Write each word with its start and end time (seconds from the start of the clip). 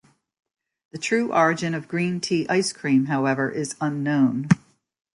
The 0.93 0.97
true 0.97 1.31
origin 1.31 1.75
of 1.75 1.87
green 1.87 2.19
tea 2.21 2.49
ice 2.49 2.73
cream, 2.73 3.05
however, 3.05 3.51
is 3.51 3.75
unknown. 3.79 4.47